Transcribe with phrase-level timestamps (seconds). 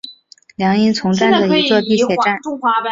[0.55, 2.39] 凉荫丛站的一座地铁站。